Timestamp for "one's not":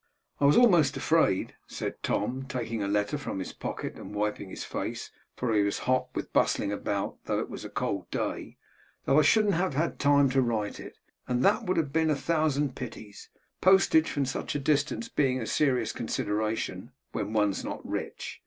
17.31-17.87